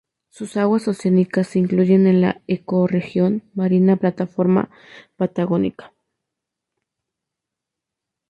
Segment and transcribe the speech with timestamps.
[0.31, 4.71] Sus aguas oceánicas se incluyen en la ecorregión marina plataforma
[5.15, 5.93] patagónica.